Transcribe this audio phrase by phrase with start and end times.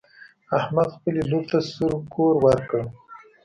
[0.57, 2.81] احمد خپلې لور ته سور کور ورکړ.